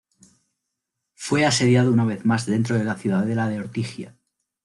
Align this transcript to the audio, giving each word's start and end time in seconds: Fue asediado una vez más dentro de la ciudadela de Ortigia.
Fue 1.13 1.45
asediado 1.45 1.91
una 1.93 2.05
vez 2.05 2.25
más 2.25 2.47
dentro 2.47 2.75
de 2.75 2.83
la 2.83 2.95
ciudadela 2.97 3.47
de 3.47 3.59
Ortigia. 3.59 4.17